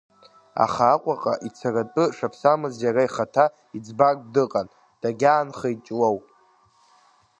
Аха 0.63 0.85
Аҟәаҟа 0.95 1.33
ицаратәы 1.47 2.03
шаԥсамыз 2.15 2.75
иара 2.85 3.01
ихаҭа 3.07 3.45
иӡбартә 3.77 4.25
дыҟан, 4.33 4.67
дагьаанхеит 5.01 5.79
Ҷлоу. 5.85 6.17